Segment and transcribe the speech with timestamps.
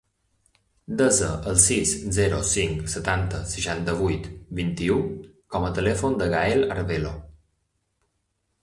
[1.01, 4.27] Desa el sis, zero, cinc, setanta, seixanta-vuit,
[4.63, 4.99] vint-i-u
[5.57, 7.15] com a telèfon del Gaël Arvelo.